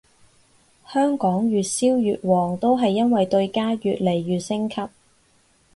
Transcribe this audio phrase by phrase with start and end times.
[0.91, 4.87] 香港越燒越旺都係因為對家越嚟越升級